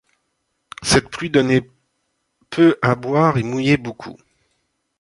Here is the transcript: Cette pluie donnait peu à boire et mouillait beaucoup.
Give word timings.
Cette 0.81 1.09
pluie 1.11 1.29
donnait 1.29 1.69
peu 2.49 2.75
à 2.81 2.95
boire 2.95 3.37
et 3.37 3.43
mouillait 3.43 3.77
beaucoup. 3.77 4.17